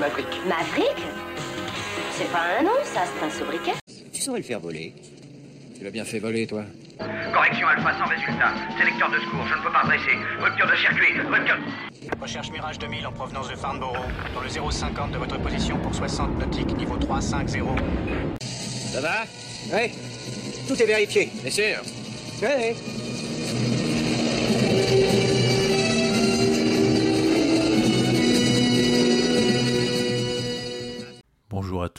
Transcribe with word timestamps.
Maverick. 0.00 0.26
Maverick 0.48 0.96
C'est 2.12 2.32
pas 2.32 2.58
un 2.58 2.62
nom, 2.62 2.70
ça, 2.84 3.02
c'est 3.04 3.22
un 3.22 3.28
sobriquet. 3.30 3.72
Tu 4.10 4.22
saurais 4.22 4.38
le 4.38 4.44
faire 4.44 4.58
voler. 4.58 4.94
Tu 5.76 5.84
l'as 5.84 5.90
bien 5.90 6.06
fait 6.06 6.18
voler, 6.18 6.46
toi. 6.46 6.64
Correction 7.34 7.68
alpha 7.68 7.92
sans 7.98 8.06
résultat. 8.06 8.54
Sélecteur 8.78 9.10
de 9.10 9.18
secours, 9.18 9.46
je 9.46 9.58
ne 9.58 9.62
peux 9.62 9.70
pas 9.70 9.82
dresser. 9.84 10.16
Rupture 10.40 10.66
de 10.70 10.76
circuit, 10.76 11.20
rupture... 11.20 11.58
Recherche 12.18 12.50
Mirage 12.50 12.78
2000 12.78 13.06
en 13.06 13.12
provenance 13.12 13.50
de 13.50 13.56
Farnborough, 13.56 14.08
dans 14.34 14.40
le 14.40 14.48
050 14.70 15.12
de 15.12 15.18
votre 15.18 15.38
position 15.38 15.76
pour 15.78 15.94
60 15.94 16.38
nautiques, 16.38 16.74
niveau 16.78 16.96
350. 16.96 17.78
Ça 18.92 19.00
va? 19.02 19.24
Oui. 19.72 19.92
Tout 20.66 20.82
est 20.82 20.86
vérifié. 20.86 21.30
Bien 21.42 21.50
sûr. 21.50 21.82
Oui. 22.42 22.74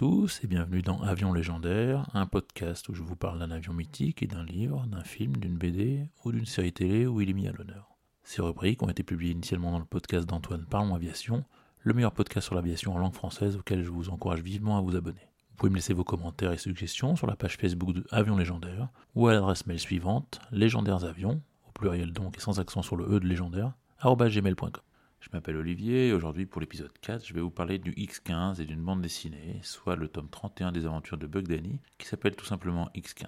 Tous 0.01 0.41
et 0.43 0.47
bienvenue 0.47 0.81
dans 0.81 0.99
Avion 1.03 1.31
légendaire, 1.31 2.09
un 2.15 2.25
podcast 2.25 2.89
où 2.89 2.95
je 2.95 3.03
vous 3.03 3.15
parle 3.15 3.37
d'un 3.37 3.51
avion 3.51 3.71
mythique 3.71 4.23
et 4.23 4.25
d'un 4.25 4.43
livre, 4.43 4.87
d'un 4.87 5.03
film, 5.03 5.37
d'une 5.37 5.59
BD 5.59 6.09
ou 6.25 6.31
d'une 6.31 6.47
série 6.47 6.73
télé 6.73 7.05
où 7.05 7.21
il 7.21 7.29
est 7.29 7.33
mis 7.33 7.47
à 7.47 7.51
l'honneur. 7.51 7.99
Ces 8.23 8.41
rubriques 8.41 8.81
ont 8.81 8.89
été 8.89 9.03
publiées 9.03 9.33
initialement 9.33 9.71
dans 9.71 9.77
le 9.77 9.85
podcast 9.85 10.25
d'Antoine 10.25 10.65
Parlons 10.67 10.95
Aviation, 10.95 11.45
le 11.81 11.93
meilleur 11.93 12.13
podcast 12.13 12.47
sur 12.47 12.55
l'aviation 12.55 12.95
en 12.95 12.97
langue 12.97 13.13
française 13.13 13.57
auquel 13.57 13.83
je 13.83 13.91
vous 13.91 14.09
encourage 14.09 14.41
vivement 14.41 14.75
à 14.75 14.81
vous 14.81 14.95
abonner. 14.95 15.29
Vous 15.51 15.57
pouvez 15.57 15.69
me 15.69 15.75
laisser 15.75 15.93
vos 15.93 16.03
commentaires 16.03 16.51
et 16.51 16.57
suggestions 16.57 17.15
sur 17.15 17.27
la 17.27 17.35
page 17.35 17.57
Facebook 17.57 17.93
de 17.93 18.03
Avion 18.09 18.37
légendaire 18.37 18.89
ou 19.13 19.27
à 19.27 19.33
l'adresse 19.33 19.67
mail 19.67 19.77
suivante 19.77 20.41
légendairesavions, 20.51 21.43
au 21.69 21.71
pluriel 21.73 22.11
donc 22.11 22.37
et 22.37 22.41
sans 22.41 22.59
accent 22.59 22.81
sur 22.81 22.95
le 22.95 23.05
E 23.05 23.19
de 23.19 23.27
légendaire, 23.27 23.73
gmail.com. 24.03 24.81
Je 25.21 25.29
m'appelle 25.33 25.57
Olivier 25.57 26.07
et 26.07 26.13
aujourd'hui 26.13 26.47
pour 26.47 26.61
l'épisode 26.61 26.91
4, 26.99 27.23
je 27.23 27.35
vais 27.35 27.41
vous 27.41 27.51
parler 27.51 27.77
du 27.77 27.91
X15 27.91 28.59
et 28.59 28.65
d'une 28.65 28.81
bande 28.81 29.03
dessinée, 29.03 29.59
soit 29.61 29.95
le 29.95 30.07
tome 30.07 30.27
31 30.27 30.71
des 30.71 30.87
aventures 30.87 31.19
de 31.19 31.27
Bug 31.27 31.47
Danny, 31.47 31.79
qui 31.99 32.07
s'appelle 32.07 32.35
tout 32.35 32.45
simplement 32.45 32.89
X15. 32.95 33.27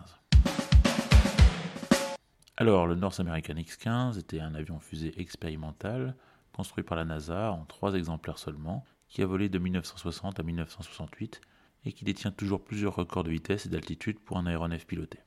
Alors, 2.58 2.88
le 2.88 2.96
North 2.96 3.20
American 3.20 3.54
X15 3.54 4.18
était 4.18 4.40
un 4.40 4.56
avion 4.56 4.80
fusée 4.80 5.14
expérimental 5.22 6.16
construit 6.52 6.84
par 6.84 6.98
la 6.98 7.06
NASA 7.06 7.52
en 7.52 7.64
trois 7.66 7.94
exemplaires 7.94 8.40
seulement, 8.40 8.84
qui 9.08 9.22
a 9.22 9.28
volé 9.28 9.48
de 9.48 9.60
1960 9.60 10.40
à 10.40 10.44
1968 10.44 11.42
et 11.86 11.94
qui 11.94 12.06
détient 12.06 12.32
toujours 12.32 12.64
plusieurs 12.64 12.96
records 12.96 13.24
de 13.24 13.30
vitesse 13.30 13.68
et 13.68 13.70
d'altitude 13.70 14.20
pour 14.20 14.38
un 14.40 14.48
aéronef 14.48 14.88
piloté. 14.88 15.20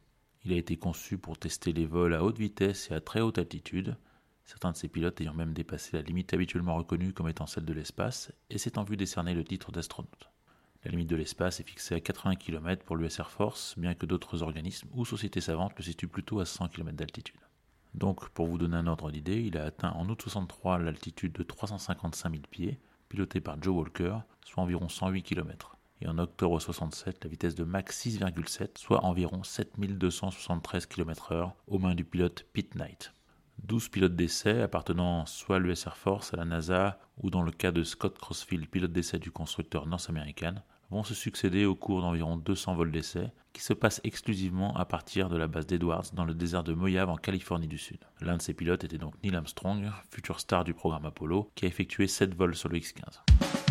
Il 0.45 0.53
a 0.53 0.57
été 0.57 0.77
conçu 0.77 1.17
pour 1.17 1.39
tester 1.39 1.73
les 1.73 1.87
vols 1.87 2.15
à 2.15 2.25
haute 2.25 2.39
vitesse 2.39 2.91
et 2.91 2.95
à 2.95 3.01
très 3.01 3.21
haute 3.21 3.39
altitude, 3.39 3.97
certains 4.47 4.73
de 4.73 4.77
ses 4.77 4.89
pilotes 4.89 5.21
ayant 5.21 5.35
même 5.35 5.53
dépassé 5.53 5.97
la 5.97 6.03
limite 6.03 6.33
habituellement 6.33 6.77
reconnue 6.77 7.13
comme 7.13 7.29
étant 7.29 7.47
celle 7.47 7.65
de 7.65 7.73
l'espace 7.73 8.33
et 8.49 8.59
s'étant 8.59 8.85
vu 8.85 8.97
décerner 8.97 9.35
le 9.35 9.45
titre 9.45 9.73
d'astronaute. 9.73 10.31
La 10.85 10.93
limite 10.93 11.11
de 11.11 11.17
l'espace 11.17 11.59
est 11.59 11.69
fixée 11.69 11.97
à 11.97 12.01
80 12.01 12.37
km 12.37 12.85
pour 12.85 12.97
l'US 12.97 13.19
Air 13.19 13.31
Force, 13.31 13.75
bien 13.77 13.95
que 13.95 14.07
d'autres 14.07 14.43
organismes 14.43 14.89
ou 14.95 15.05
sociétés 15.05 15.41
savantes 15.41 15.77
le 15.77 15.83
situent 15.83 16.07
plutôt 16.07 16.39
à 16.39 16.47
100 16.47 16.69
km 16.69 16.97
d'altitude. 16.97 17.41
Donc, 17.95 18.29
pour 18.29 18.47
vous 18.47 18.57
donner 18.57 18.77
un 18.77 18.87
ordre 18.87 19.11
d'idée, 19.11 19.43
il 19.43 19.59
a 19.59 19.65
atteint 19.65 19.91
en 19.93 20.09
août 20.09 20.23
63 20.23 20.79
l'altitude 20.79 21.33
de 21.33 21.43
355 21.43 22.31
000 22.31 22.43
pieds, 22.49 22.79
piloté 23.09 23.41
par 23.41 23.61
Joe 23.61 23.75
Walker, 23.75 24.19
soit 24.45 24.63
environ 24.63 24.89
108 24.89 25.23
km. 25.23 25.77
Et 26.03 26.09
en 26.09 26.19
octobre 26.19 26.61
67, 26.61 27.25
la 27.25 27.31
vitesse 27.31 27.55
de 27.55 27.65
Mach 27.65 27.87
6,7, 27.87 28.79
soit 28.79 29.05
environ 29.05 29.43
7273 29.43 30.87
km/h, 30.87 31.53
aux 31.67 31.79
mains 31.79 31.95
du 31.95 32.05
pilote 32.05 32.47
Pete 32.53 32.75
Knight. 32.75 33.13
12 33.65 33.89
pilotes 33.89 34.17
d'essai 34.17 34.63
appartenant 34.63 35.27
soit 35.27 35.57
à 35.57 35.59
l'US 35.59 35.87
Air 35.87 35.97
Force, 35.97 36.33
à 36.35 36.37
la 36.37 36.45
NASA 36.45 36.99
ou 37.19 37.31
dans 37.31 37.43
le 37.43 37.51
cas 37.51 37.73
de 37.73 37.83
Scott 37.83 38.19
Crossfield, 38.19 38.67
pilote 38.69 38.93
d'essai 38.93 39.19
du 39.19 39.31
constructeur 39.31 39.87
North 39.87 40.07
American, 40.09 40.55
vont 40.91 41.03
se 41.03 41.15
succéder 41.15 41.65
au 41.65 41.75
cours 41.75 42.01
d'environ 42.01 42.37
200 42.37 42.75
vols 42.77 42.93
d'essai 42.93 43.33
qui 43.53 43.63
se 43.63 43.73
passent 43.73 44.01
exclusivement 44.05 44.77
à 44.77 44.85
partir 44.85 45.29
de 45.29 45.37
la 45.37 45.47
base 45.47 45.67
d'Edwards 45.67 46.13
dans 46.13 46.25
le 46.25 46.35
désert 46.35 46.63
de 46.63 46.75
Mojave 46.75 47.09
en 47.09 47.17
Californie 47.17 47.67
du 47.67 47.79
Sud. 47.79 47.99
L'un 48.21 48.37
de 48.37 48.43
ces 48.43 48.55
pilotes 48.55 48.85
était 48.85 48.99
donc 48.99 49.15
Neil 49.25 49.35
Armstrong, 49.35 49.91
futur 50.11 50.41
star 50.41 50.63
du 50.63 50.75
programme 50.75 51.07
Apollo, 51.07 51.51
qui 51.55 51.65
a 51.65 51.69
effectué 51.69 52.07
7 52.07 52.35
vols 52.35 52.55
sur 52.55 52.69
le 52.69 52.77
X-15. 52.77 53.66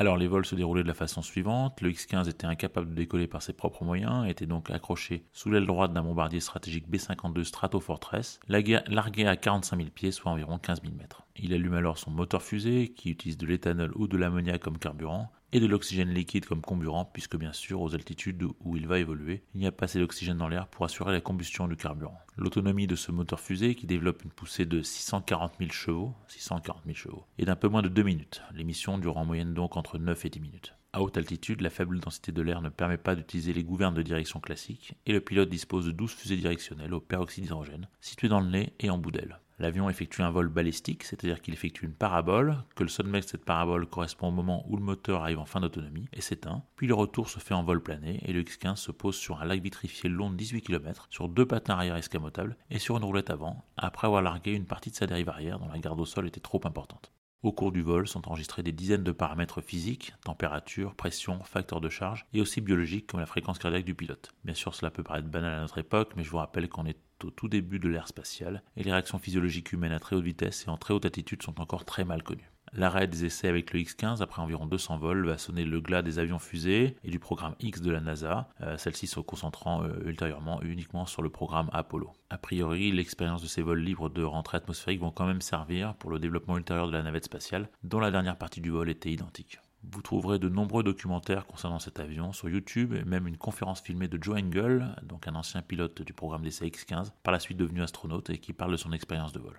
Alors 0.00 0.16
les 0.16 0.28
vols 0.28 0.46
se 0.46 0.54
déroulaient 0.54 0.82
de 0.82 0.88
la 0.88 0.94
façon 0.94 1.20
suivante. 1.20 1.82
Le 1.82 1.90
X-15 1.90 2.26
était 2.30 2.46
incapable 2.46 2.88
de 2.88 2.94
décoller 2.94 3.26
par 3.26 3.42
ses 3.42 3.52
propres 3.52 3.84
moyens 3.84 4.26
était 4.26 4.46
donc 4.46 4.70
accroché 4.70 5.26
sous 5.34 5.50
l'aile 5.50 5.66
droite 5.66 5.92
d'un 5.92 6.02
bombardier 6.02 6.40
stratégique 6.40 6.88
B-52 6.88 7.44
Stratofortress, 7.44 8.40
largué 8.48 9.26
à 9.26 9.36
45 9.36 9.76
000 9.76 9.90
pieds, 9.90 10.10
soit 10.10 10.32
environ 10.32 10.58
15 10.58 10.80
000 10.80 10.94
mètres. 10.94 11.26
Il 11.36 11.52
allume 11.52 11.74
alors 11.74 11.98
son 11.98 12.10
moteur 12.10 12.40
fusée, 12.40 12.94
qui 12.96 13.10
utilise 13.10 13.36
de 13.36 13.46
l'éthanol 13.46 13.92
ou 13.94 14.08
de 14.08 14.16
l'ammoniac 14.16 14.62
comme 14.62 14.78
carburant, 14.78 15.30
et 15.52 15.60
de 15.60 15.66
l'oxygène 15.66 16.10
liquide 16.10 16.46
comme 16.46 16.62
comburant, 16.62 17.04
puisque 17.04 17.36
bien 17.36 17.52
sûr, 17.52 17.80
aux 17.80 17.94
altitudes 17.94 18.44
où 18.60 18.76
il 18.76 18.86
va 18.86 18.98
évoluer, 18.98 19.42
il 19.54 19.60
n'y 19.60 19.66
a 19.66 19.72
pas 19.72 19.84
assez 19.84 19.98
d'oxygène 19.98 20.38
dans 20.38 20.48
l'air 20.48 20.68
pour 20.68 20.84
assurer 20.84 21.12
la 21.12 21.20
combustion 21.20 21.68
du 21.68 21.76
carburant. 21.76 22.20
L'autonomie 22.36 22.86
de 22.86 22.96
ce 22.96 23.12
moteur 23.12 23.40
fusée, 23.40 23.74
qui 23.74 23.86
développe 23.86 24.24
une 24.24 24.30
poussée 24.30 24.66
de 24.66 24.82
640 24.82 25.54
000 25.58 25.70
chevaux, 25.70 26.14
640 26.28 26.82
000 26.84 26.96
chevaux, 26.96 27.24
est 27.38 27.44
d'un 27.44 27.56
peu 27.56 27.68
moins 27.68 27.82
de 27.82 27.88
2 27.88 28.02
minutes. 28.02 28.42
L'émission 28.54 28.98
dure 28.98 29.16
en 29.16 29.24
moyenne 29.24 29.54
donc 29.54 29.76
entre 29.76 29.98
9 29.98 30.24
et 30.24 30.30
10 30.30 30.40
minutes. 30.40 30.74
À 30.92 31.02
haute 31.02 31.16
altitude, 31.16 31.60
la 31.60 31.70
faible 31.70 32.00
densité 32.00 32.32
de 32.32 32.42
l'air 32.42 32.62
ne 32.62 32.68
permet 32.68 32.96
pas 32.96 33.14
d'utiliser 33.14 33.52
les 33.52 33.62
gouvernes 33.62 33.94
de 33.94 34.02
direction 34.02 34.40
classiques, 34.40 34.94
et 35.06 35.12
le 35.12 35.20
pilote 35.20 35.48
dispose 35.48 35.86
de 35.86 35.92
12 35.92 36.10
fusées 36.10 36.36
directionnelles 36.36 36.94
au 36.94 37.00
peroxyde 37.00 37.44
d'hydrogène, 37.44 37.88
situées 38.00 38.28
dans 38.28 38.40
le 38.40 38.50
nez 38.50 38.72
et 38.80 38.90
en 38.90 38.98
bout 38.98 39.12
d'aile. 39.12 39.38
L'avion 39.60 39.90
effectue 39.90 40.22
un 40.22 40.30
vol 40.30 40.48
balistique, 40.48 41.04
c'est-à-dire 41.04 41.42
qu'il 41.42 41.52
effectue 41.52 41.84
une 41.84 41.92
parabole, 41.92 42.64
que 42.74 42.82
le 42.82 42.88
sommet 42.88 43.20
de 43.20 43.26
cette 43.26 43.44
parabole 43.44 43.86
correspond 43.86 44.28
au 44.28 44.30
moment 44.30 44.64
où 44.66 44.78
le 44.78 44.82
moteur 44.82 45.20
arrive 45.20 45.38
en 45.38 45.44
fin 45.44 45.60
d'autonomie 45.60 46.08
et 46.14 46.22
s'éteint, 46.22 46.64
puis 46.76 46.86
le 46.86 46.94
retour 46.94 47.28
se 47.28 47.40
fait 47.40 47.52
en 47.52 47.62
vol 47.62 47.82
plané 47.82 48.22
et 48.24 48.32
le 48.32 48.40
X-15 48.40 48.76
se 48.76 48.90
pose 48.90 49.16
sur 49.16 49.42
un 49.42 49.44
lac 49.44 49.60
vitrifié 49.60 50.08
long 50.08 50.30
de 50.30 50.36
18 50.36 50.62
km, 50.62 51.08
sur 51.10 51.28
deux 51.28 51.44
patins 51.44 51.74
arrière 51.74 51.96
escamotables 51.96 52.56
et 52.70 52.78
sur 52.78 52.96
une 52.96 53.04
roulette 53.04 53.28
avant, 53.28 53.66
après 53.76 54.06
avoir 54.06 54.22
largué 54.22 54.52
une 54.52 54.64
partie 54.64 54.92
de 54.92 54.96
sa 54.96 55.06
dérive 55.06 55.28
arrière 55.28 55.58
dont 55.58 55.68
la 55.68 55.78
garde 55.78 56.00
au 56.00 56.06
sol 56.06 56.26
était 56.26 56.40
trop 56.40 56.62
importante. 56.64 57.12
Au 57.42 57.52
cours 57.52 57.70
du 57.70 57.82
vol 57.82 58.08
sont 58.08 58.28
enregistrés 58.28 58.62
des 58.62 58.72
dizaines 58.72 59.04
de 59.04 59.12
paramètres 59.12 59.60
physiques, 59.60 60.14
température, 60.24 60.94
pression, 60.94 61.38
facteurs 61.40 61.82
de 61.82 61.90
charge, 61.90 62.24
et 62.32 62.40
aussi 62.40 62.62
biologiques 62.62 63.06
comme 63.08 63.20
la 63.20 63.26
fréquence 63.26 63.58
cardiaque 63.58 63.84
du 63.84 63.94
pilote. 63.94 64.32
Bien 64.44 64.54
sûr, 64.54 64.74
cela 64.74 64.90
peut 64.90 65.02
paraître 65.02 65.28
banal 65.28 65.52
à 65.52 65.60
notre 65.60 65.78
époque, 65.78 66.12
mais 66.16 66.24
je 66.24 66.30
vous 66.30 66.38
rappelle 66.38 66.68
qu'on 66.70 66.86
est 66.86 66.96
au 67.24 67.30
tout 67.30 67.48
début 67.48 67.78
de 67.78 67.88
l'ère 67.88 68.08
spatiale, 68.08 68.62
et 68.76 68.82
les 68.82 68.92
réactions 68.92 69.18
physiologiques 69.18 69.72
humaines 69.72 69.92
à 69.92 69.98
très 69.98 70.16
haute 70.16 70.24
vitesse 70.24 70.64
et 70.66 70.70
en 70.70 70.76
très 70.76 70.94
haute 70.94 71.04
altitude 71.04 71.42
sont 71.42 71.60
encore 71.60 71.84
très 71.84 72.04
mal 72.04 72.22
connues. 72.22 72.50
L'arrêt 72.72 73.08
des 73.08 73.24
essais 73.24 73.48
avec 73.48 73.72
le 73.72 73.80
X-15 73.80 74.22
après 74.22 74.40
environ 74.40 74.64
200 74.64 74.98
vols 74.98 75.26
va 75.26 75.38
sonner 75.38 75.64
le 75.64 75.80
glas 75.80 76.02
des 76.02 76.20
avions 76.20 76.38
fusées 76.38 76.96
et 77.02 77.10
du 77.10 77.18
programme 77.18 77.56
X 77.58 77.80
de 77.80 77.90
la 77.90 78.00
NASA, 78.00 78.48
euh, 78.60 78.76
celle-ci 78.76 79.08
se 79.08 79.18
concentrant 79.18 79.82
euh, 79.82 79.98
ultérieurement 80.04 80.62
uniquement 80.62 81.04
sur 81.04 81.22
le 81.22 81.30
programme 81.30 81.68
Apollo. 81.72 82.12
A 82.30 82.38
priori, 82.38 82.92
l'expérience 82.92 83.42
de 83.42 83.48
ces 83.48 83.62
vols 83.62 83.80
libres 83.80 84.08
de 84.08 84.22
rentrée 84.22 84.56
atmosphérique 84.56 85.00
vont 85.00 85.10
quand 85.10 85.26
même 85.26 85.40
servir 85.40 85.94
pour 85.94 86.10
le 86.10 86.20
développement 86.20 86.56
ultérieur 86.56 86.86
de 86.86 86.92
la 86.92 87.02
navette 87.02 87.24
spatiale, 87.24 87.68
dont 87.82 87.98
la 87.98 88.12
dernière 88.12 88.38
partie 88.38 88.60
du 88.60 88.70
vol 88.70 88.88
était 88.88 89.10
identique. 89.10 89.58
Vous 89.82 90.02
trouverez 90.02 90.38
de 90.38 90.50
nombreux 90.50 90.82
documentaires 90.82 91.46
concernant 91.46 91.78
cet 91.78 92.00
avion 92.00 92.34
sur 92.34 92.50
YouTube 92.50 92.92
et 92.92 93.02
même 93.04 93.26
une 93.26 93.38
conférence 93.38 93.80
filmée 93.80 94.08
de 94.08 94.22
Joe 94.22 94.38
Engel, 94.38 94.94
donc 95.02 95.26
un 95.26 95.34
ancien 95.34 95.62
pilote 95.62 96.02
du 96.02 96.12
programme 96.12 96.42
d'essai 96.42 96.66
X-15, 96.66 97.12
par 97.22 97.32
la 97.32 97.40
suite 97.40 97.56
devenu 97.56 97.82
astronaute 97.82 98.28
et 98.28 98.36
qui 98.36 98.52
parle 98.52 98.72
de 98.72 98.76
son 98.76 98.92
expérience 98.92 99.32
de 99.32 99.38
vol. 99.38 99.58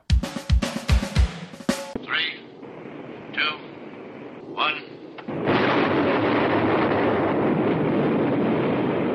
3, 2.04 2.14
2, 3.34 3.42
1. 4.58 4.62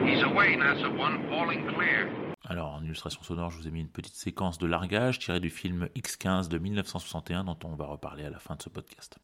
He's 0.08 0.24
away, 0.24 0.56
NASA 0.56 0.88
1, 0.88 1.28
falling 1.28 1.66
clear. 1.68 2.08
Alors, 2.48 2.74
en 2.74 2.82
illustration 2.82 3.22
sonore, 3.22 3.50
je 3.50 3.58
vous 3.58 3.68
ai 3.68 3.70
mis 3.70 3.80
une 3.80 3.88
petite 3.88 4.16
séquence 4.16 4.58
de 4.58 4.66
largage 4.66 5.20
tirée 5.20 5.38
du 5.40 5.50
film 5.50 5.88
X-15 5.94 6.48
de 6.48 6.58
1961 6.58 7.44
dont 7.44 7.56
on 7.62 7.76
va 7.76 7.86
reparler 7.86 8.24
à 8.24 8.30
la 8.30 8.40
fin 8.40 8.56
de 8.56 8.62
ce 8.62 8.68
podcast. 8.68 9.18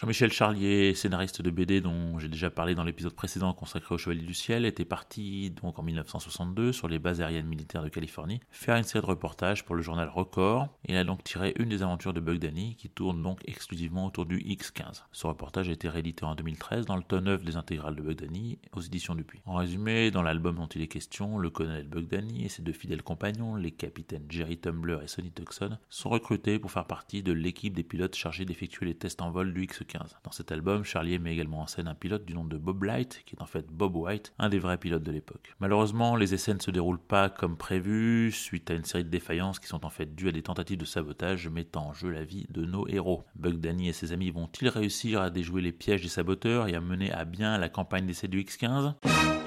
Jean-Michel 0.00 0.30
Charlier, 0.30 0.94
scénariste 0.94 1.42
de 1.42 1.50
BD 1.50 1.80
dont 1.80 2.20
j'ai 2.20 2.28
déjà 2.28 2.50
parlé 2.50 2.76
dans 2.76 2.84
l'épisode 2.84 3.14
précédent 3.14 3.52
consacré 3.52 3.96
au 3.96 3.98
Chevalier 3.98 4.22
du 4.22 4.32
Ciel, 4.32 4.64
était 4.64 4.84
parti 4.84 5.50
donc 5.50 5.80
en 5.80 5.82
1962 5.82 6.70
sur 6.70 6.86
les 6.86 7.00
bases 7.00 7.20
aériennes 7.20 7.48
militaires 7.48 7.82
de 7.82 7.88
Californie 7.88 8.38
faire 8.52 8.76
une 8.76 8.84
série 8.84 9.02
de 9.02 9.10
reportages 9.10 9.64
pour 9.64 9.74
le 9.74 9.82
journal 9.82 10.08
Record. 10.08 10.68
Il 10.84 10.94
a 10.94 11.02
donc 11.02 11.24
tiré 11.24 11.52
une 11.58 11.70
des 11.70 11.82
aventures 11.82 12.12
de 12.12 12.20
Bug 12.20 12.38
Danny 12.38 12.76
qui 12.76 12.88
tourne 12.88 13.20
donc 13.24 13.40
exclusivement 13.44 14.06
autour 14.06 14.24
du 14.24 14.38
X-15. 14.38 15.02
Ce 15.10 15.26
reportage 15.26 15.68
a 15.68 15.72
été 15.72 15.88
réédité 15.88 16.24
en 16.24 16.36
2013 16.36 16.86
dans 16.86 16.94
le 16.94 17.02
tome 17.02 17.24
9 17.24 17.42
des 17.42 17.56
intégrales 17.56 17.96
de 17.96 18.02
Bug 18.02 18.20
Danny 18.20 18.60
aux 18.76 18.80
éditions 18.80 19.16
Dupuis. 19.16 19.42
En 19.46 19.56
résumé, 19.56 20.12
dans 20.12 20.22
l'album 20.22 20.54
dont 20.54 20.68
il 20.68 20.82
est 20.82 20.86
question, 20.86 21.38
le 21.38 21.50
colonel 21.50 21.88
Bug 21.88 22.06
Danny 22.06 22.44
et 22.44 22.48
ses 22.48 22.62
deux 22.62 22.72
fidèles 22.72 23.02
compagnons, 23.02 23.56
les 23.56 23.72
capitaines 23.72 24.26
Jerry 24.28 24.58
Tumbler 24.58 24.98
et 25.02 25.08
Sonny 25.08 25.32
Tucson, 25.32 25.76
sont 25.88 26.08
recrutés 26.08 26.60
pour 26.60 26.70
faire 26.70 26.86
partie 26.86 27.24
de 27.24 27.32
l'équipe 27.32 27.74
des 27.74 27.82
pilotes 27.82 28.14
chargés 28.14 28.44
d'effectuer 28.44 28.86
les 28.86 28.94
tests 28.94 29.22
en 29.22 29.32
vol 29.32 29.52
du 29.52 29.64
X-15 29.64 29.87
Dans 30.24 30.32
cet 30.32 30.52
album, 30.52 30.84
Charlier 30.84 31.18
met 31.18 31.32
également 31.32 31.60
en 31.60 31.66
scène 31.66 31.88
un 31.88 31.94
pilote 31.94 32.24
du 32.24 32.34
nom 32.34 32.44
de 32.44 32.58
Bob 32.58 32.82
Light, 32.82 33.22
qui 33.24 33.36
est 33.36 33.42
en 33.42 33.46
fait 33.46 33.66
Bob 33.70 33.96
White, 33.96 34.32
un 34.38 34.48
des 34.48 34.58
vrais 34.58 34.78
pilotes 34.78 35.02
de 35.02 35.12
l'époque. 35.12 35.54
Malheureusement, 35.60 36.16
les 36.16 36.34
essais 36.34 36.54
ne 36.54 36.60
se 36.60 36.70
déroulent 36.70 36.98
pas 36.98 37.28
comme 37.30 37.56
prévu, 37.56 38.30
suite 38.32 38.70
à 38.70 38.74
une 38.74 38.84
série 38.84 39.04
de 39.04 39.08
défaillances 39.08 39.58
qui 39.58 39.66
sont 39.66 39.84
en 39.86 39.90
fait 39.90 40.14
dues 40.14 40.28
à 40.28 40.32
des 40.32 40.42
tentatives 40.42 40.78
de 40.78 40.84
sabotage 40.84 41.48
mettant 41.48 41.88
en 41.88 41.92
jeu 41.92 42.10
la 42.10 42.24
vie 42.24 42.46
de 42.50 42.64
nos 42.64 42.86
héros. 42.88 43.24
Bug 43.36 43.58
Danny 43.58 43.88
et 43.88 43.92
ses 43.92 44.12
amis 44.12 44.30
vont-ils 44.30 44.68
réussir 44.68 45.20
à 45.20 45.30
déjouer 45.30 45.62
les 45.62 45.72
pièges 45.72 46.02
des 46.02 46.08
saboteurs 46.08 46.68
et 46.68 46.74
à 46.74 46.80
mener 46.80 47.12
à 47.12 47.24
bien 47.24 47.58
la 47.58 47.68
campagne 47.68 48.06
d'essai 48.06 48.28
du 48.28 48.40
X-15 48.40 49.37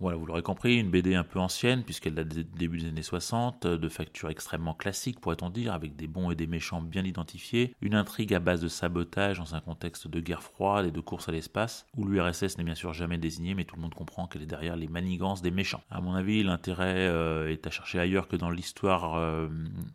Voilà, 0.00 0.16
vous 0.16 0.26
l'aurez 0.26 0.42
compris, 0.42 0.76
une 0.76 0.90
BD 0.90 1.16
un 1.16 1.24
peu 1.24 1.40
ancienne, 1.40 1.82
puisqu'elle 1.82 2.14
date 2.14 2.28
des 2.28 2.44
débuts 2.44 2.78
des 2.78 2.86
années 2.86 3.02
60, 3.02 3.66
de 3.66 3.88
facture 3.88 4.30
extrêmement 4.30 4.74
classique, 4.74 5.18
pourrait-on 5.18 5.50
dire, 5.50 5.74
avec 5.74 5.96
des 5.96 6.06
bons 6.06 6.30
et 6.30 6.36
des 6.36 6.46
méchants 6.46 6.80
bien 6.80 7.04
identifiés, 7.04 7.74
une 7.80 7.96
intrigue 7.96 8.32
à 8.32 8.38
base 8.38 8.60
de 8.60 8.68
sabotage 8.68 9.38
dans 9.38 9.56
un 9.56 9.60
contexte 9.60 10.06
de 10.06 10.20
guerre 10.20 10.44
froide 10.44 10.86
et 10.86 10.92
de 10.92 11.00
course 11.00 11.28
à 11.28 11.32
l'espace, 11.32 11.84
où 11.96 12.04
l'URSS 12.04 12.58
n'est 12.58 12.64
bien 12.64 12.76
sûr 12.76 12.92
jamais 12.94 13.18
désignée, 13.18 13.54
mais 13.54 13.64
tout 13.64 13.74
le 13.74 13.82
monde 13.82 13.94
comprend 13.94 14.28
qu'elle 14.28 14.42
est 14.42 14.46
derrière 14.46 14.76
les 14.76 14.86
manigances 14.86 15.42
des 15.42 15.50
méchants. 15.50 15.82
À 15.90 16.00
mon 16.00 16.14
avis, 16.14 16.44
l'intérêt 16.44 17.08
euh, 17.08 17.50
est 17.50 17.66
à 17.66 17.70
chercher 17.70 17.98
ailleurs 17.98 18.28
que 18.28 18.36
dans 18.36 18.50
l'histoire 18.50 19.16
euh, 19.16 19.48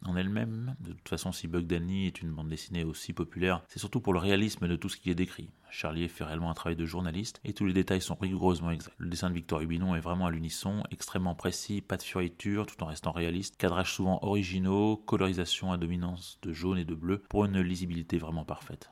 en 0.04 0.18
elle-même. 0.18 0.76
De 0.82 0.92
toute 0.92 1.08
façon, 1.08 1.32
si 1.32 1.48
Bug 1.48 1.66
Danny 1.66 2.08
est 2.08 2.22
une 2.22 2.32
bande 2.32 2.50
dessinée 2.50 2.84
aussi 2.84 3.14
populaire, 3.14 3.62
c'est 3.70 3.80
surtout 3.80 4.02
pour 4.02 4.12
le 4.12 4.20
réalisme 4.20 4.68
de 4.68 4.76
tout 4.76 4.90
ce 4.90 4.98
qui 4.98 5.12
est 5.12 5.16
décrit. 5.16 5.50
Charlier 5.74 6.08
fait 6.08 6.24
réellement 6.24 6.52
un 6.52 6.54
travail 6.54 6.75
de 6.75 6.86
journaliste 6.86 7.42
et 7.44 7.54
tous 7.54 7.66
les 7.66 7.74
détails 7.74 8.00
sont 8.00 8.14
rigoureusement 8.14 8.70
exacts. 8.70 8.96
Le 9.00 9.10
dessin 9.10 9.30
de 9.30 9.34
Victor 9.34 9.60
Hubinon 9.60 9.96
est 9.96 10.02
vraiment 10.02 10.28
à 10.28 10.31
l'unisson, 10.31 10.84
extrêmement 10.92 11.34
précis, 11.34 11.81
pas 11.81 11.98
de 11.98 12.04
fioritures 12.04 12.68
tout 12.68 12.81
en 12.84 12.86
restant 12.86 13.12
réaliste, 13.12 13.58
cadrage 13.58 13.92
souvent 13.92 14.20
originaux, 14.22 14.98
colorisation 14.98 15.72
à 15.72 15.78
dominance 15.78 16.38
de 16.44 16.54
jaune 16.54 16.78
et 16.78 16.86
de 16.86 16.94
bleu 16.94 17.24
pour 17.28 17.46
une 17.46 17.60
lisibilité 17.60 18.20
vraiment 18.20 18.46
parfaite. 18.46 18.92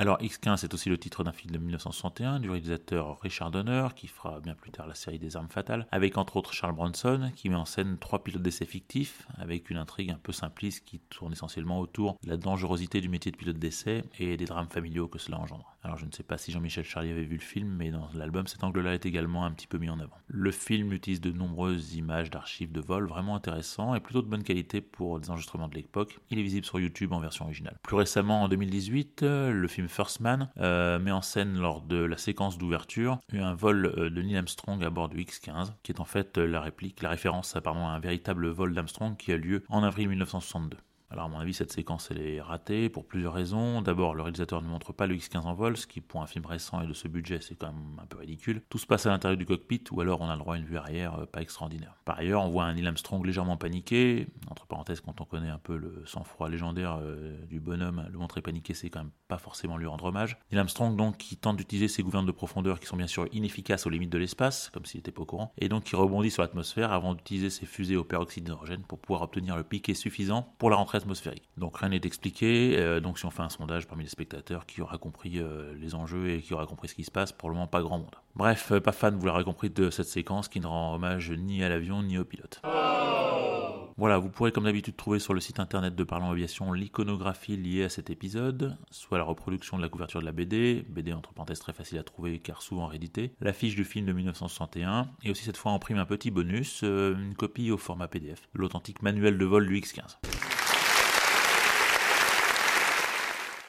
Alors 0.00 0.16
X-15 0.22 0.56
c'est 0.56 0.72
aussi 0.72 0.88
le 0.88 0.96
titre 0.96 1.24
d'un 1.24 1.32
film 1.32 1.52
de 1.52 1.58
1961 1.58 2.40
du 2.40 2.48
réalisateur 2.48 3.20
Richard 3.20 3.50
Donner 3.50 3.88
qui 3.94 4.06
fera 4.06 4.40
bien 4.40 4.54
plus 4.54 4.70
tard 4.70 4.86
la 4.86 4.94
série 4.94 5.18
des 5.18 5.36
armes 5.36 5.50
fatales 5.50 5.86
avec 5.92 6.16
entre 6.16 6.38
autres 6.38 6.54
Charles 6.54 6.74
Bronson 6.74 7.30
qui 7.36 7.50
met 7.50 7.54
en 7.54 7.66
scène 7.66 7.98
trois 7.98 8.24
pilotes 8.24 8.40
d'essai 8.40 8.64
fictifs 8.64 9.28
avec 9.36 9.68
une 9.68 9.76
intrigue 9.76 10.10
un 10.10 10.18
peu 10.22 10.32
simpliste 10.32 10.86
qui 10.86 11.00
tourne 11.10 11.34
essentiellement 11.34 11.80
autour 11.80 12.16
de 12.22 12.30
la 12.30 12.38
dangerosité 12.38 13.02
du 13.02 13.10
métier 13.10 13.30
de 13.30 13.36
pilote 13.36 13.58
d'essai 13.58 14.02
et 14.18 14.38
des 14.38 14.46
drames 14.46 14.70
familiaux 14.70 15.06
que 15.06 15.18
cela 15.18 15.38
engendre. 15.38 15.76
Alors 15.82 15.98
je 15.98 16.06
ne 16.06 16.12
sais 16.12 16.22
pas 16.22 16.38
si 16.38 16.50
Jean-Michel 16.50 16.84
Charlier 16.84 17.10
avait 17.10 17.24
vu 17.24 17.36
le 17.36 17.42
film 17.42 17.68
mais 17.68 17.90
dans 17.90 18.08
l'album 18.14 18.46
cet 18.46 18.64
angle-là 18.64 18.94
est 18.94 19.04
également 19.04 19.44
un 19.44 19.50
petit 19.50 19.66
peu 19.66 19.76
mis 19.76 19.90
en 19.90 20.00
avant. 20.00 20.16
Le 20.28 20.50
film 20.50 20.94
utilise 20.94 21.20
de 21.20 21.30
nombreuses 21.30 21.96
images 21.96 22.30
d'archives 22.30 22.72
de 22.72 22.80
vol 22.80 23.06
vraiment 23.06 23.36
intéressants 23.36 23.94
et 23.94 24.00
plutôt 24.00 24.22
de 24.22 24.28
bonne 24.28 24.44
qualité 24.44 24.80
pour 24.80 25.20
des 25.20 25.28
enregistrements 25.28 25.68
de 25.68 25.74
l'époque. 25.74 26.20
Il 26.30 26.38
est 26.38 26.42
visible 26.42 26.64
sur 26.64 26.80
YouTube 26.80 27.12
en 27.12 27.20
version 27.20 27.44
originale. 27.44 27.76
Plus 27.82 27.96
récemment 27.96 28.44
en 28.44 28.48
2018 28.48 29.24
le 29.24 29.68
film 29.68 29.88
First 29.90 30.20
Man 30.20 30.48
euh, 30.58 30.98
met 30.98 31.10
en 31.10 31.22
scène 31.22 31.58
lors 31.58 31.82
de 31.82 31.96
la 31.96 32.16
séquence 32.16 32.56
d'ouverture 32.56 33.18
un 33.32 33.54
vol 33.54 33.86
euh, 33.86 34.08
de 34.08 34.22
Neil 34.22 34.38
Armstrong 34.38 34.82
à 34.82 34.90
bord 34.90 35.08
du 35.08 35.20
X-15, 35.20 35.72
qui 35.82 35.92
est 35.92 36.00
en 36.00 36.04
fait 36.04 36.38
euh, 36.38 36.46
la 36.46 36.60
réplique, 36.60 37.02
la 37.02 37.10
référence 37.10 37.56
pardon, 37.62 37.86
à 37.86 37.90
un 37.90 38.00
véritable 38.00 38.48
vol 38.48 38.72
d'Armstrong 38.72 39.16
qui 39.16 39.32
a 39.32 39.36
lieu 39.36 39.64
en 39.68 39.82
avril 39.82 40.08
1962. 40.08 40.78
Alors 41.12 41.24
à 41.24 41.28
mon 41.28 41.40
avis, 41.40 41.52
cette 41.52 41.72
séquence 41.72 42.08
elle 42.12 42.22
est 42.22 42.40
ratée 42.40 42.88
pour 42.88 43.04
plusieurs 43.04 43.32
raisons. 43.32 43.82
D'abord, 43.82 44.14
le 44.14 44.22
réalisateur 44.22 44.62
ne 44.62 44.68
montre 44.68 44.92
pas 44.92 45.08
le 45.08 45.16
X-15 45.16 45.40
en 45.40 45.54
vol, 45.54 45.76
ce 45.76 45.88
qui 45.88 46.00
pour 46.00 46.22
un 46.22 46.26
film 46.26 46.46
récent 46.46 46.80
et 46.80 46.86
de 46.86 46.92
ce 46.92 47.08
budget, 47.08 47.40
c'est 47.40 47.56
quand 47.56 47.66
même 47.66 47.98
un 48.00 48.06
peu 48.06 48.18
ridicule. 48.18 48.62
Tout 48.68 48.78
se 48.78 48.86
passe 48.86 49.06
à 49.06 49.10
l'intérieur 49.10 49.36
du 49.36 49.44
cockpit, 49.44 49.82
ou 49.90 50.00
alors 50.00 50.20
on 50.20 50.28
a 50.28 50.34
le 50.34 50.38
droit 50.38 50.54
à 50.54 50.58
une 50.58 50.64
vue 50.64 50.76
arrière 50.76 51.26
pas 51.32 51.42
extraordinaire. 51.42 51.96
Par 52.04 52.18
ailleurs, 52.18 52.42
on 52.42 52.48
voit 52.48 52.64
un 52.64 52.74
Neil 52.74 52.86
Armstrong 52.86 53.26
légèrement 53.26 53.56
paniqué. 53.56 54.28
Entre 54.70 54.76
parenthèses, 54.76 55.00
quand 55.00 55.20
on 55.20 55.24
connaît 55.24 55.48
un 55.50 55.58
peu 55.58 55.76
le 55.76 56.04
sang-froid 56.06 56.48
légendaire 56.48 57.00
euh, 57.02 57.44
du 57.46 57.58
bonhomme, 57.58 58.06
le 58.12 58.18
montrer 58.18 58.40
paniqué, 58.40 58.72
c'est 58.72 58.88
quand 58.88 59.00
même 59.00 59.10
pas 59.26 59.36
forcément 59.36 59.76
lui 59.76 59.86
rendre 59.86 60.04
hommage. 60.04 60.38
Neil 60.52 60.60
Armstrong 60.60 60.94
donc 60.94 61.16
qui 61.16 61.36
tente 61.36 61.56
d'utiliser 61.56 61.88
ses 61.88 62.04
gouvernes 62.04 62.24
de 62.24 62.30
profondeur 62.30 62.78
qui 62.78 62.86
sont 62.86 62.96
bien 62.96 63.08
sûr 63.08 63.26
inefficaces 63.32 63.84
aux 63.86 63.90
limites 63.90 64.10
de 64.10 64.18
l'espace, 64.18 64.70
comme 64.72 64.84
s'il 64.84 64.98
n'était 64.98 65.10
pas 65.10 65.22
au 65.22 65.24
courant, 65.24 65.52
et 65.58 65.68
donc 65.68 65.82
qui 65.82 65.96
rebondit 65.96 66.30
sur 66.30 66.42
l'atmosphère 66.42 66.92
avant 66.92 67.14
d'utiliser 67.14 67.50
ses 67.50 67.66
fusées 67.66 67.96
au 67.96 68.04
peroxyde 68.04 68.44
d'hydrogène 68.44 68.82
pour 68.82 69.00
pouvoir 69.00 69.22
obtenir 69.22 69.56
le 69.56 69.64
piqué 69.64 69.92
suffisant 69.92 70.54
pour 70.58 70.70
la 70.70 70.76
rentrée 70.76 70.98
atmosphérique. 70.98 71.48
Donc 71.56 71.78
rien 71.78 71.88
n'est 71.88 72.00
expliqué. 72.04 72.76
Euh, 72.78 73.00
donc 73.00 73.18
si 73.18 73.26
on 73.26 73.30
fait 73.30 73.42
un 73.42 73.48
sondage 73.48 73.88
parmi 73.88 74.04
les 74.04 74.10
spectateurs, 74.10 74.66
qui 74.66 74.82
aura 74.82 74.98
compris 74.98 75.40
euh, 75.40 75.74
les 75.80 75.96
enjeux 75.96 76.30
et 76.30 76.42
qui 76.42 76.54
aura 76.54 76.66
compris 76.66 76.86
ce 76.86 76.94
qui 76.94 77.02
se 77.02 77.10
passe, 77.10 77.32
pour 77.32 77.48
le 77.48 77.56
moment 77.56 77.66
pas 77.66 77.82
grand 77.82 77.98
monde. 77.98 78.14
Bref, 78.36 78.72
pas 78.78 78.92
fan, 78.92 79.16
vous 79.16 79.26
l'aurez 79.26 79.42
compris, 79.42 79.68
de 79.68 79.90
cette 79.90 80.06
séquence 80.06 80.48
qui 80.48 80.60
ne 80.60 80.66
rend 80.68 80.94
hommage 80.94 81.32
ni 81.32 81.64
à 81.64 81.68
l'avion 81.68 82.04
ni 82.04 82.18
au 82.18 82.24
pilote. 82.24 82.62
Voilà, 84.00 84.16
vous 84.16 84.30
pourrez 84.30 84.50
comme 84.50 84.64
d'habitude 84.64 84.96
trouver 84.96 85.18
sur 85.18 85.34
le 85.34 85.40
site 85.40 85.60
internet 85.60 85.94
de 85.94 86.04
Parlons 86.04 86.30
Aviation 86.30 86.72
l'iconographie 86.72 87.58
liée 87.58 87.84
à 87.84 87.90
cet 87.90 88.08
épisode, 88.08 88.78
soit 88.90 89.18
la 89.18 89.24
reproduction 89.24 89.76
de 89.76 89.82
la 89.82 89.90
couverture 89.90 90.20
de 90.20 90.24
la 90.24 90.32
BD, 90.32 90.86
BD 90.88 91.12
entre 91.12 91.34
parenthèses 91.34 91.58
très 91.58 91.74
facile 91.74 91.98
à 91.98 92.02
trouver 92.02 92.38
car 92.38 92.62
souvent 92.62 92.86
réédité, 92.86 93.34
l'affiche 93.42 93.76
du 93.76 93.84
film 93.84 94.06
de 94.06 94.14
1961, 94.14 95.10
et 95.22 95.30
aussi 95.30 95.44
cette 95.44 95.58
fois 95.58 95.72
en 95.72 95.78
prime 95.78 95.98
un 95.98 96.06
petit 96.06 96.30
bonus, 96.30 96.80
une 96.80 97.34
copie 97.36 97.70
au 97.70 97.76
format 97.76 98.08
PDF, 98.08 98.48
l'authentique 98.54 99.02
manuel 99.02 99.36
de 99.36 99.44
vol 99.44 99.66
du 99.66 99.78
X15. 99.78 100.16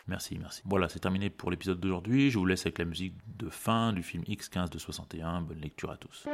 Merci, 0.08 0.38
merci. 0.40 0.62
Voilà, 0.64 0.88
c'est 0.88 1.00
terminé 1.00 1.30
pour 1.30 1.52
l'épisode 1.52 1.82
d'aujourd'hui. 1.82 2.32
Je 2.32 2.40
vous 2.40 2.46
laisse 2.46 2.62
avec 2.62 2.80
la 2.80 2.86
musique 2.86 3.16
de 3.38 3.50
fin 3.50 3.92
du 3.92 4.02
film 4.02 4.24
X15 4.24 4.70
de 4.70 4.80
61. 4.80 5.42
Bonne 5.42 5.60
lecture 5.60 5.92
à 5.92 5.98
tous. 5.98 6.26